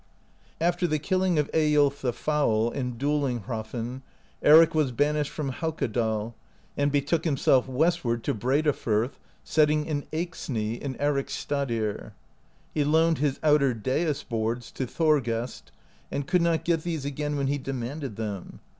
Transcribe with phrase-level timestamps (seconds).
[0.59, 4.01] After the killing of Eyiulf the Foul, and Duelling Hrafn,
[4.41, 6.33] Eric was banished from Haukadal,
[6.75, 12.13] and betook himself westward to Breidafirth, settling in Eyxney at Ericsstadir.
[12.73, 15.71] He loaned his outer dais boards to Thor gest,
[16.09, 18.59] and could not get these again when he demanded them.